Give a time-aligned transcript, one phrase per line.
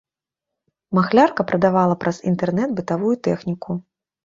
[0.99, 3.81] Махлярка прадавала праз інтэрнэт бытавую тэхніку.